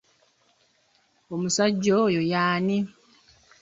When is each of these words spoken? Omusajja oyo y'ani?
Omusajja 1.33 1.91
oyo 2.05 2.21
y'ani? 2.33 2.77